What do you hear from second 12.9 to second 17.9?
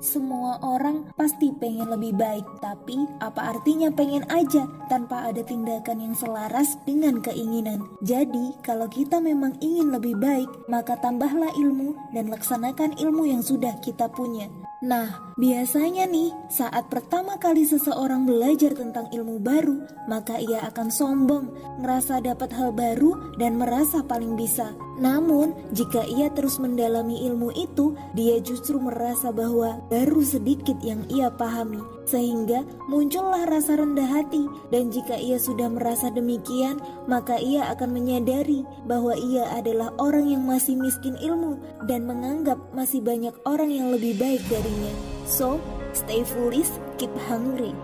ilmu yang sudah kita punya. Nah, biasanya nih, saat pertama kali